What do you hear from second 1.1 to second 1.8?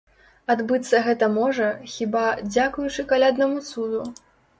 можа,